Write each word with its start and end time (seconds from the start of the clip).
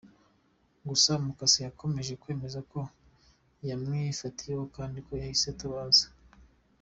Gusa 0.87 1.11
mukase 1.23 1.59
yakomeje 1.67 2.13
kwemeza 2.21 2.59
ko 2.71 2.79
yamwifatiye 3.67 4.53
kandi 4.75 4.97
ko 5.05 5.11
yahise 5.21 5.45
atabaza. 5.53 6.05